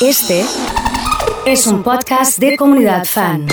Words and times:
Este 0.00 0.44
es 1.46 1.66
un 1.66 1.82
podcast 1.82 2.38
de 2.38 2.56
comunidad 2.56 3.04
fan. 3.04 3.46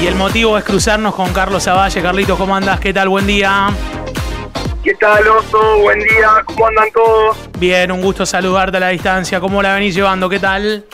Y 0.00 0.06
el 0.06 0.14
motivo 0.16 0.58
es 0.58 0.64
cruzarnos 0.64 1.14
con 1.14 1.32
Carlos 1.32 1.62
Zavalle. 1.64 2.02
Carlitos, 2.02 2.36
¿cómo 2.38 2.56
andas? 2.56 2.80
¿Qué 2.80 2.92
tal? 2.92 3.08
Buen 3.08 3.26
día. 3.26 3.68
¿Qué 4.82 4.94
tal, 4.94 5.26
Oso? 5.28 5.78
Buen 5.78 6.00
día, 6.00 6.28
¿cómo 6.44 6.66
andan 6.66 6.90
todos? 6.92 7.36
Bien, 7.58 7.92
un 7.92 8.02
gusto 8.02 8.26
saludarte 8.26 8.78
a 8.78 8.80
la 8.80 8.88
distancia. 8.88 9.38
¿Cómo 9.38 9.62
la 9.62 9.74
venís 9.74 9.94
llevando? 9.94 10.28
¿Qué 10.28 10.40
tal? 10.40 10.84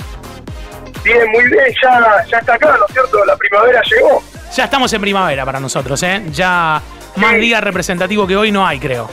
Bien, 1.03 1.31
muy 1.31 1.45
bien, 1.45 1.65
ya, 1.83 2.25
ya 2.31 2.39
está 2.39 2.55
acá, 2.55 2.77
¿no 2.79 2.85
es 2.87 2.93
cierto? 2.93 3.25
La 3.25 3.37
primavera 3.37 3.81
llegó. 3.91 4.23
Ya 4.55 4.65
estamos 4.65 4.93
en 4.93 5.01
primavera 5.01 5.45
para 5.47 5.59
nosotros, 5.61 6.03
¿eh? 6.03 6.23
Ya 6.33 6.83
más 7.17 7.31
Sí. 7.33 7.37
día 7.39 7.61
representativo 7.63 8.27
que 8.27 8.37
hoy 8.37 8.53
no 8.53 8.67
hay, 8.67 8.79
creo. 8.79 9.09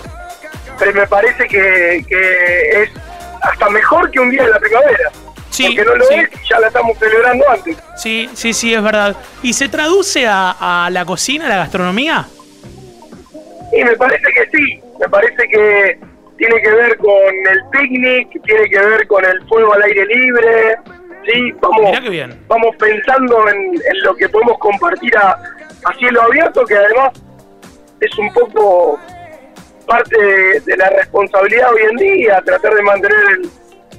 Pero 0.78 0.94
me 0.94 1.07
parece 1.07 1.48
que, 1.48 2.05
que 2.10 2.84
es 2.84 2.89
hasta 3.41 3.70
mejor 3.70 4.09
que 4.11 4.20
un 4.20 4.29
día 4.29 4.43
de 4.43 4.49
la 4.49 4.59
primavera. 4.59 5.11
Sí, 5.49 5.68
Porque 5.68 5.86
no 5.86 5.95
lo 5.95 6.05
sí. 6.05 6.15
es 6.15 6.29
y 6.43 6.50
ya 6.50 6.60
la 6.60 6.68
estamos 6.68 6.97
celebrando 6.97 7.50
antes. 7.50 7.77
Sí, 7.96 8.29
sí, 8.33 8.54
sí, 8.54 8.73
es 8.73 8.83
verdad. 8.83 9.15
¿Y 9.41 9.54
se 9.54 9.69
traduce 9.69 10.27
a, 10.27 10.86
a 10.86 10.89
la 10.89 11.05
cocina, 11.05 11.46
a 11.46 11.50
la 11.50 11.57
gastronomía? 11.57 12.25
Y 13.71 13.83
me 13.83 13.96
parece 13.96 14.25
que 14.33 14.57
sí, 14.57 14.82
me 15.00 15.07
parece 15.10 15.47
que 15.47 16.00
tiene 16.37 16.61
que 16.61 16.69
ver 16.71 16.97
con 16.97 17.10
el 17.50 17.60
picnic, 17.71 18.43
tiene 18.43 18.69
que 18.69 18.79
ver 18.79 19.07
con 19.07 19.24
el 19.24 19.41
fuego 19.47 19.74
al 19.74 19.83
aire 19.83 20.05
libre, 20.05 20.75
sí, 21.25 21.52
vamos, 21.61 22.10
bien. 22.10 22.38
vamos 22.47 22.75
pensando 22.77 23.47
en, 23.49 23.57
en 23.75 24.04
lo 24.04 24.15
que 24.15 24.27
podemos 24.29 24.57
compartir 24.60 25.18
a, 25.18 25.32
a 25.86 25.93
cielo 25.97 26.21
abierto, 26.24 26.65
que 26.65 26.75
además 26.75 27.11
es 28.02 28.18
un 28.18 28.33
poco 28.33 28.99
parte 29.86 30.18
de, 30.21 30.60
de 30.62 30.78
la 30.78 30.89
responsabilidad 30.89 31.74
hoy 31.74 31.82
en 31.89 31.96
día, 31.98 32.42
tratar 32.45 32.73
de 32.73 32.81
mantener 32.81 33.20
el, 33.38 33.50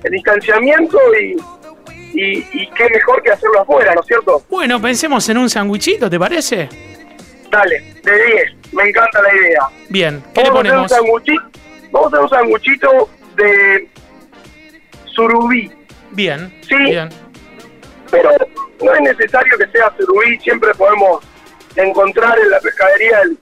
el 0.04 0.10
distanciamiento 0.12 0.98
y, 1.20 1.36
y, 2.14 2.38
y 2.52 2.70
qué 2.76 2.88
mejor 2.90 3.22
que 3.22 3.30
hacerlo 3.32 3.60
afuera, 3.62 3.94
¿no 3.94 4.00
es 4.00 4.06
cierto? 4.06 4.42
Bueno, 4.48 4.80
pensemos 4.80 5.28
en 5.28 5.38
un 5.38 5.48
sandwichito, 5.50 6.08
¿te 6.10 6.18
parece? 6.18 6.68
Dale, 7.50 7.94
de 8.02 8.26
10, 8.26 8.72
me 8.72 8.88
encanta 8.88 9.22
la 9.22 9.34
idea. 9.34 9.60
Bien, 9.88 10.22
¿qué 10.34 10.42
le 10.42 10.50
Vamos 10.50 10.66
a 10.66 10.84
hacer 10.96 11.00
un 11.00 11.10
ponemos? 11.22 11.42
vamos 11.92 12.04
a 12.04 12.08
hacer 12.08 12.20
un 12.20 12.28
sanguchito 12.30 13.08
de 13.36 13.88
surubí, 15.14 15.70
Bien, 16.12 16.52
Sí. 16.66 16.76
bien. 16.76 17.08
pero 18.10 18.30
no 18.82 18.94
es 18.94 19.00
necesario 19.02 19.56
que 19.58 19.66
sea 19.68 19.92
surubí, 19.96 20.38
siempre 20.40 20.72
podemos 20.74 21.24
encontrar 21.76 22.38
en 22.38 22.50
la 22.50 22.60
pescadería 22.60 23.20
el, 23.22 23.38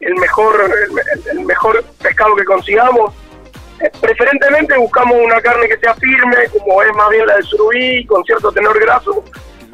el 0.00 0.14
mejor 0.16 0.54
el, 0.60 1.38
el 1.38 1.44
mejor 1.44 1.84
pescado 2.02 2.34
que 2.36 2.44
consigamos. 2.44 3.14
Eh, 3.80 3.90
Preferentemente 4.00 4.76
buscamos 4.76 5.16
una 5.22 5.40
carne 5.40 5.68
que 5.68 5.78
sea 5.78 5.94
firme, 5.94 6.36
como 6.52 6.82
es 6.82 6.92
más 6.94 7.10
bien 7.10 7.26
la 7.26 7.34
del 7.36 7.44
surubí, 7.44 8.04
con 8.06 8.24
cierto 8.24 8.50
tenor 8.52 8.78
graso, 8.80 9.24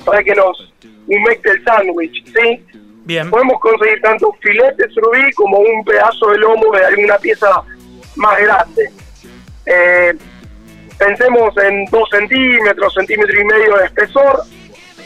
para 0.05 0.23
que 0.23 0.35
nos 0.35 0.73
humecte 1.07 1.51
el 1.51 1.65
sándwich, 1.65 2.25
¿sí? 2.27 2.65
Bien. 3.05 3.31
podemos 3.31 3.61
conseguir 3.61 4.01
tanto 4.03 4.31
un 4.31 4.39
filete 4.41 4.85
de 4.85 4.93
surubí 4.93 5.33
como 5.35 5.59
un 5.59 5.85
pedazo 5.85 6.29
de 6.31 6.39
lomo 6.39 6.73
de 6.73 6.85
alguna 6.85 7.17
pieza 7.19 7.63
más 8.17 8.39
grande. 8.41 8.91
Eh, 9.65 10.13
pensemos 10.99 11.57
en 11.59 11.85
2 11.85 12.09
centímetros, 12.11 12.95
centímetro 12.95 13.41
y 13.41 13.45
medio 13.45 13.77
de 13.77 13.85
espesor. 13.85 14.43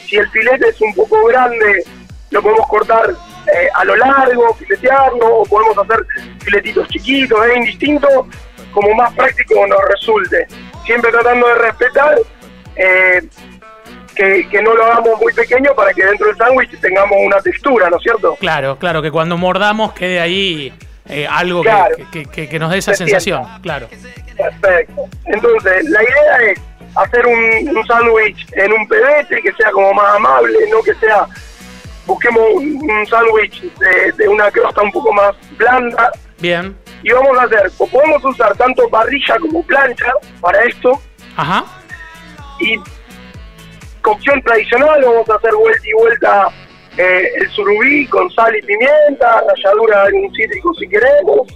Si 0.06 0.16
el 0.16 0.28
filete 0.30 0.70
es 0.70 0.80
un 0.80 0.94
poco 0.94 1.26
grande, 1.26 1.84
lo 2.30 2.42
podemos 2.42 2.66
cortar 2.68 3.14
eh, 3.46 3.68
a 3.74 3.84
lo 3.84 3.96
largo, 3.96 4.54
filetearlo, 4.54 5.38
o 5.38 5.44
podemos 5.46 5.76
hacer 5.78 6.04
filetitos 6.40 6.88
chiquitos, 6.88 7.38
es 7.46 7.56
indistinto, 7.56 8.26
como 8.72 8.94
más 8.94 9.12
práctico 9.14 9.66
nos 9.66 9.78
resulte. 9.94 10.46
Siempre 10.84 11.10
tratando 11.10 11.46
de 11.48 11.54
respetar 11.56 12.18
eh, 12.76 13.20
que, 14.14 14.48
que 14.48 14.62
no 14.62 14.74
lo 14.74 14.84
hagamos 14.84 15.20
muy 15.20 15.32
pequeño 15.32 15.74
para 15.74 15.92
que 15.92 16.04
dentro 16.04 16.26
del 16.28 16.36
sándwich 16.36 16.80
tengamos 16.80 17.16
una 17.24 17.40
textura, 17.40 17.88
¿no 17.90 17.96
es 17.96 18.02
cierto? 18.02 18.36
Claro, 18.40 18.76
claro, 18.78 19.02
que 19.02 19.10
cuando 19.10 19.36
mordamos 19.36 19.92
quede 19.92 20.20
ahí 20.20 20.72
eh, 21.08 21.26
algo 21.28 21.62
que- 21.62 21.68
Claro. 21.70 21.96
que, 22.12 22.26
que- 22.26 22.48
que 22.48 22.58
nos 22.58 22.70
dé 22.70 22.78
esa 22.78 22.92
Se 22.92 22.98
sienta. 23.04 23.20
sensación. 23.20 23.60
Claro. 23.62 23.88
Perfecto. 24.36 25.04
Entonces, 25.26 25.84
la 25.90 26.02
idea 26.02 26.50
es 26.52 26.60
hacer 26.96 27.26
un, 27.26 27.76
un 27.76 27.86
sándwich 27.86 28.46
en 28.52 28.72
un 28.72 28.86
pebete 28.88 29.40
que 29.42 29.52
sea 29.52 29.70
como 29.70 29.92
más 29.94 30.16
amable, 30.16 30.52
no 30.70 30.82
que 30.82 30.94
sea. 30.94 31.26
Busquemos 32.06 32.42
un, 32.54 32.90
un 32.90 33.06
sándwich 33.06 33.62
de, 33.78 34.12
de 34.16 34.28
una 34.28 34.50
crosta 34.50 34.82
un 34.82 34.90
poco 34.92 35.12
más 35.12 35.34
blanda 35.56 36.10
Bien. 36.38 36.76
y 37.02 37.12
vamos 37.12 37.38
a 37.38 37.42
hacer, 37.44 37.70
o 37.78 37.86
podemos 37.86 38.24
usar 38.24 38.56
tanto 38.56 38.88
parrilla 38.88 39.38
como 39.38 39.62
plancha 39.64 40.12
para 40.40 40.62
esto 40.64 41.00
Ajá. 41.36 41.64
y 42.58 42.76
cocción 44.02 44.40
tradicional, 44.42 45.02
vamos 45.04 45.28
a 45.30 45.34
hacer 45.34 45.54
vuelta 45.54 45.86
y 45.88 45.92
vuelta 45.92 46.48
eh, 46.96 47.28
el 47.40 47.50
surubí 47.50 48.06
con 48.06 48.30
sal 48.32 48.54
y 48.56 48.62
pimienta, 48.62 49.42
ralladura 49.46 50.00
de 50.02 50.06
algún 50.08 50.34
cítrico 50.34 50.74
si 50.74 50.88
queremos. 50.88 51.46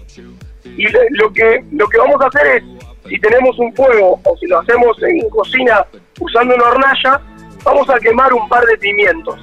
Y 0.65 0.87
le- 0.89 1.09
lo 1.11 1.33
que 1.33 1.65
lo 1.73 1.87
que 1.89 1.99
vamos 1.99 2.21
a 2.23 2.27
hacer 2.27 2.47
es, 2.57 2.63
si 3.09 3.19
tenemos 3.19 3.59
un 3.59 3.75
fuego 3.75 4.21
o 4.25 4.37
si 4.39 4.47
lo 4.47 4.61
hacemos 4.61 4.97
en 5.03 5.29
cocina 5.31 5.85
usando 6.21 6.55
una 6.55 6.65
hornalla, 6.65 7.21
vamos 7.65 7.89
a 7.91 7.99
quemar 7.99 8.33
un 8.33 8.49
par 8.49 8.65
de 8.65 8.77
pimientos. 8.79 9.39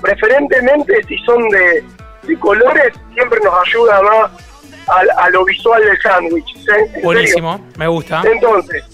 Preferentemente 0.00 1.02
si 1.06 1.16
son 1.18 1.48
de, 1.48 1.84
de 2.22 2.38
colores, 2.38 2.92
siempre 3.14 3.38
nos 3.44 3.54
ayuda 3.66 4.02
más 4.02 4.30
a, 5.16 5.30
lo 5.30 5.44
visual 5.44 5.82
del 5.82 6.00
sándwich. 6.00 6.54
¿sí? 6.56 7.00
Buenísimo. 7.02 7.60
Me 7.76 7.86
gusta. 7.86 8.22
Entonces, 8.24 8.84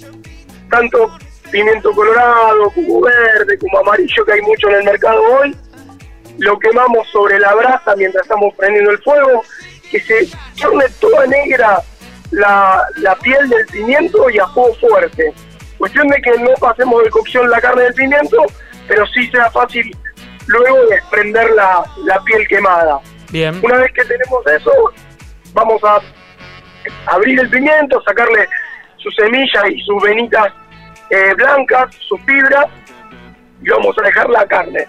tanto 0.71 1.11
pimiento 1.51 1.93
colorado 1.93 2.71
como 2.71 3.01
verde, 3.03 3.59
como 3.59 3.79
amarillo, 3.79 4.25
que 4.25 4.33
hay 4.33 4.43
mucho 4.43 4.69
en 4.69 4.77
el 4.77 4.85
mercado 4.85 5.23
hoy, 5.23 5.57
lo 6.39 6.59
quemamos 6.59 7.09
sobre 7.09 7.39
la 7.39 7.55
brasa 7.55 7.95
mientras 7.97 8.25
estamos 8.25 8.55
prendiendo 8.57 8.91
el 8.91 8.99
fuego, 8.99 9.43
que 9.91 10.01
se 10.01 10.29
torne 10.61 10.85
toda 11.01 11.27
negra 11.27 11.81
la, 12.33 12.85
la 12.97 13.15
piel 13.17 13.49
del 13.49 13.67
pimiento 13.67 14.29
y 14.31 14.39
a 14.39 14.47
fuego 14.49 14.75
fuerte. 14.75 15.33
Cuestión 15.79 16.09
de 16.09 16.21
que 16.21 16.39
no 16.39 16.51
pasemos 16.59 17.05
de 17.05 17.11
cocción 17.11 17.49
la 17.49 17.61
carne 17.61 17.83
del 17.85 17.95
pimiento, 17.95 18.39
pero 18.89 19.07
sí 19.09 19.27
sea 19.29 19.51
fácil 19.51 19.97
luego 20.47 20.87
desprender 20.87 21.51
la, 21.53 21.85
la 22.05 22.21
piel 22.23 22.47
quemada. 22.49 23.01
Bien. 23.31 23.59
Una 23.63 23.79
vez 23.79 23.93
que 23.93 24.05
tenemos 24.05 24.47
eso, 24.47 24.73
vamos 25.53 25.83
a 25.85 26.01
abrir 27.07 27.41
el 27.41 27.51
pimiento, 27.51 28.01
sacarle 28.05 28.49
sus 28.99 29.15
semillas 29.17 29.65
y 29.71 29.81
sus 29.83 30.03
venitas 30.03 30.53
eh, 31.11 31.35
blancas, 31.35 31.95
sus 32.09 32.21
fibras, 32.23 32.67
y 33.63 33.69
vamos 33.69 33.97
a 33.99 34.03
dejar 34.03 34.29
la 34.31 34.47
carne. 34.47 34.87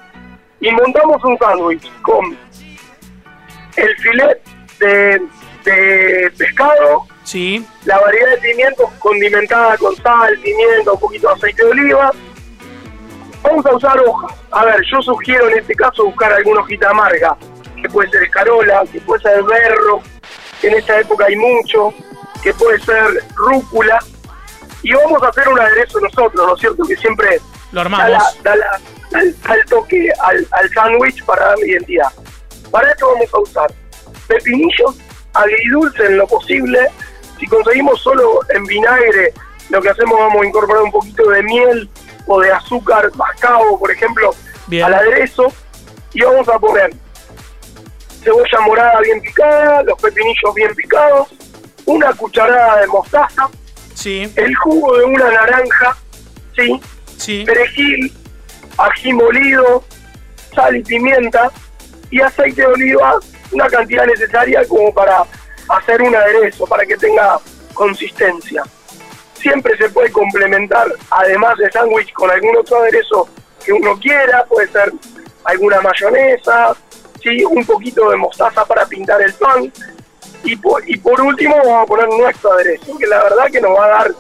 Y 0.60 0.72
montamos 0.72 1.24
un 1.24 1.38
sándwich 1.38 1.92
con 2.02 2.38
el 3.76 3.96
filet 3.98 4.42
de, 4.80 5.22
de 5.64 6.32
pescado, 6.38 7.06
Sí. 7.24 7.66
la 7.86 8.00
variedad 8.00 8.32
de 8.32 8.38
pimientos 8.38 8.90
condimentada 9.00 9.78
con 9.78 9.96
sal, 9.98 10.38
pimiento, 10.40 10.94
un 10.94 11.00
poquito 11.00 11.28
de 11.28 11.34
aceite 11.34 11.66
de 11.66 11.72
oliva. 11.72 12.12
Vamos 13.48 13.66
a 13.66 13.76
usar 13.76 14.00
hojas. 14.00 14.32
A 14.52 14.66
ver, 14.66 14.82
yo 14.92 15.02
sugiero 15.02 15.48
en 15.50 15.60
este 15.60 15.74
caso 15.76 16.06
buscar 16.06 16.34
alguna 16.34 16.62
hojita 16.62 16.90
amarga, 16.90 17.36
que 17.82 17.90
puede 17.90 18.10
ser 18.10 18.24
escarola, 18.24 18.84
que 18.92 19.00
puede 19.02 19.22
ser 19.22 19.44
berro, 19.44 20.02
que 20.62 20.68
en 20.68 20.76
esta 20.76 21.00
época 21.00 21.26
hay 21.26 21.36
mucho, 21.36 21.94
que 22.44 22.54
puede 22.54 22.80
ser 22.80 23.06
rúcula. 23.36 24.00
Y 24.84 24.94
vamos 24.94 25.22
a 25.24 25.28
hacer 25.30 25.48
un 25.50 25.60
aderezo 25.60 26.00
nosotros, 26.00 26.46
¿no 26.48 26.54
es 26.56 26.60
cierto? 26.60 26.84
Que 26.86 26.96
siempre 26.98 27.40
Lo 27.72 27.82
armamos. 27.82 28.42
da 28.44 28.56
la- 28.56 28.80
el 29.22 29.66
toque 29.70 30.10
al, 30.22 30.46
al 30.52 30.70
sándwich 30.74 31.24
para 31.24 31.48
darle 31.48 31.68
identidad. 31.70 32.10
Para 32.72 32.92
esto 32.92 33.08
vamos 33.14 33.34
a 33.34 33.40
usar 33.40 33.72
pepinillos 34.28 34.96
agridulce 35.34 36.06
en 36.06 36.18
lo 36.18 36.28
posible. 36.28 36.80
Si 37.40 37.48
conseguimos 37.48 38.02
solo 38.02 38.40
en 38.50 38.64
vinagre, 38.66 39.34
lo 39.70 39.82
que 39.82 39.90
hacemos 39.90 40.18
vamos 40.20 40.42
a 40.44 40.46
incorporar 40.48 40.84
un 40.84 40.92
poquito 40.92 41.30
de 41.30 41.44
miel 41.44 41.90
o 42.28 42.40
de 42.42 42.52
azúcar 42.52 43.10
mascabo, 43.16 43.80
por 43.80 43.92
ejemplo, 43.92 44.32
Bien. 44.68 44.84
al 44.86 44.94
aderezo. 44.94 45.52
Y 46.14 46.22
vamos 46.22 46.48
a 46.50 46.60
poner 46.60 46.92
cebolla 48.24 48.60
morada 48.66 49.00
bien 49.02 49.22
picada, 49.22 49.84
los 49.84 50.00
pepinillos 50.02 50.54
bien 50.56 50.74
picados, 50.76 51.30
una 51.86 52.14
cucharada 52.14 52.82
de 52.82 52.88
mostaza, 52.88 53.48
Sí. 53.94 54.32
el 54.36 54.56
jugo 54.56 54.98
de 54.98 55.06
una 55.06 55.32
naranja, 55.32 55.98
¿sí? 56.56 56.80
Sí. 57.18 57.44
perejil, 57.46 58.14
ají 58.78 59.14
molido, 59.14 59.84
sal 60.54 60.76
y 60.76 60.84
pimienta 60.84 61.50
y 62.12 62.22
aceite 62.22 62.62
de 62.62 62.68
oliva, 62.68 63.20
una 63.52 63.68
cantidad 63.68 64.06
necesaria 64.06 64.64
como 64.68 64.94
para 64.94 65.24
hacer 65.70 66.02
un 66.02 66.16
aderezo, 66.16 66.66
para 66.68 66.86
que 66.86 66.96
tenga 66.98 67.38
consistencia. 67.74 68.64
Siempre 69.40 69.78
se 69.78 69.90
puede 69.90 70.12
complementar, 70.12 70.88
además 71.12 71.58
de 71.58 71.72
sándwich, 71.72 72.12
con 72.14 72.30
algún 72.32 72.58
otro 72.58 72.78
aderezo 72.78 73.28
que 73.64 73.72
uno 73.74 73.98
quiera, 74.00 74.44
puede 74.46 74.68
ser 74.70 74.92
alguna 75.46 75.80
mayonesa, 75.82 76.76
¿sí? 77.22 77.44
un 77.46 77.66
poquito 77.66 78.10
de 78.10 78.18
mostaza 78.18 78.66
para 78.66 78.86
pintar 78.86 79.22
el 79.22 79.34
pan. 79.34 79.72
Y 80.44 80.56
por, 80.56 80.88
y 80.90 80.98
por 80.98 81.20
último 81.22 81.56
vamos 81.58 81.84
a 81.84 81.86
poner 81.86 82.08
nuestro 82.10 82.52
aderezo, 82.54 82.98
que 82.98 83.08
la 83.08 83.24
verdad 83.24 83.46
que 83.52 83.60
nos 83.62 83.72
va 83.78 83.86
a 83.86 83.90
dar 83.90 84.12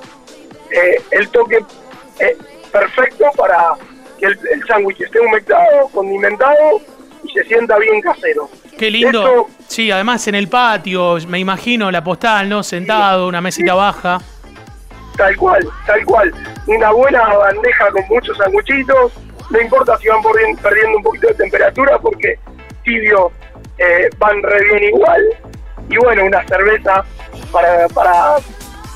eh, 0.72 1.02
el 1.12 1.30
toque 1.30 1.60
eh, 2.20 2.38
perfecto 2.72 3.25
para 3.38 3.74
que 4.20 4.25
el, 4.25 4.40
el 4.52 4.66
sándwich 4.68 5.02
esté 5.02 5.20
humectado, 5.20 5.88
condimentado 5.94 6.81
y 7.24 7.30
se 7.31 7.44
sienta 7.46 7.78
bien 7.78 8.02
casero. 8.02 8.50
Qué 8.78 8.92
lindo. 8.92 9.20
Esto- 9.22 9.48
Sí, 9.68 9.92
además 9.92 10.25
en 10.28 10.36
el 10.36 10.48
patio, 10.48 11.18
me 11.28 11.40
imagino 11.40 11.92
la 11.92 12.02
postal, 12.04 12.48
¿no? 12.50 12.63
Sentado, 12.63 13.28
una 13.28 13.42
mesita 13.42 13.74
baja. 13.74 14.20
Tal 15.18 15.36
cual, 15.36 15.68
tal 15.86 16.06
cual. 16.06 16.34
Una 16.68 16.92
buena 16.92 17.28
bandeja 17.36 17.90
con 17.92 18.08
muchos 18.08 18.38
sanguchitos. 18.38 19.14
No 19.50 19.62
importa 19.62 19.98
si 19.98 20.08
van 20.08 20.22
perdiendo 20.62 20.98
un 20.98 21.04
poquito 21.04 21.28
de 21.28 21.34
temperatura 21.36 21.98
porque 22.00 22.38
tibio 22.84 23.31
eh, 23.78 24.10
van 24.18 24.42
re 24.44 24.64
bien 24.64 24.84
igual. 24.96 25.22
Y 25.90 25.98
bueno, 25.98 26.25
una 26.25 26.46
cerveza 26.48 27.04
para, 27.52 27.88
para 27.90 28.36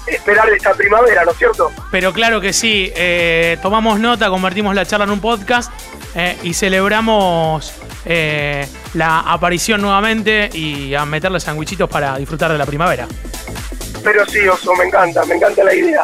esperar 0.08 0.50
esta 0.50 0.74
primavera, 0.74 1.24
¿no 1.24 1.32
es 1.32 1.38
cierto? 1.38 1.72
Pero 1.92 2.14
claro 2.14 2.42
que 2.42 2.54
sí, 2.54 2.92
eh, 2.96 3.58
tomamos 3.62 4.00
nota, 4.00 4.30
convertimos 4.30 4.76
la 4.76 4.86
charla 4.86 5.06
en 5.06 5.12
un 5.12 5.22
podcast 5.22 5.72
eh, 6.16 6.38
y 6.44 6.54
celebramos 6.54 7.74
eh, 8.06 8.68
la 8.94 9.20
aparición 9.20 9.82
nuevamente 9.82 10.50
y 10.54 10.94
a 10.96 11.06
meterle 11.06 11.40
sandwichitos 11.40 11.90
para 11.90 12.18
disfrutar 12.18 12.52
de 12.52 12.58
la 12.58 12.66
primavera. 12.66 13.08
Pero 14.04 14.26
sí, 14.26 14.48
Oso, 14.48 14.74
me 14.76 14.86
encanta, 14.86 15.24
me 15.26 15.36
encanta 15.36 15.64
la 15.64 15.74
idea. 15.74 16.04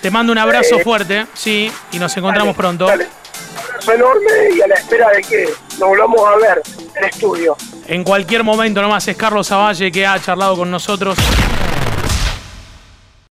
Te 0.00 0.10
mando 0.10 0.32
un 0.32 0.38
abrazo 0.38 0.76
Eh, 0.78 0.84
fuerte, 0.84 1.26
sí, 1.34 1.70
y 1.92 1.98
nos 1.98 2.16
encontramos 2.16 2.56
Dale, 2.56 2.56
pronto. 2.56 2.86
dale. 2.86 3.04
Un 3.04 3.64
abrazo 3.66 3.92
enorme 3.92 4.30
y 4.56 4.60
a 4.62 4.66
la 4.66 4.74
espera 4.74 5.08
de 5.10 5.22
que 5.22 5.44
nos 5.78 5.88
volvamos 5.88 6.20
a 6.26 6.36
ver 6.36 6.62
en 6.94 7.04
estudio. 7.04 7.56
En 7.86 8.04
cualquier 8.04 8.44
momento 8.44 8.80
nomás 8.82 9.06
es 9.08 9.16
Carlos 9.16 9.48
Zavalle 9.48 9.90
que 9.90 10.06
ha 10.06 10.18
charlado 10.20 10.56
con 10.56 10.70
nosotros 10.70 11.16